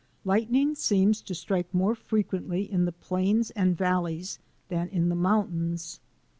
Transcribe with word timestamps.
Lightning 0.25 0.73
seems 0.73 1.21
to 1.21 1.35
strike 1.35 1.71
more 1.75 1.93
frequently 1.93 2.63
in 2.63 2.85
the 2.85 2.91
plains 2.91 3.51
and 3.51 3.77
valleys 3.77 4.39
than 4.67 4.87
in 4.87 5.09
the 5.09 5.15
mountains. 5.15 5.99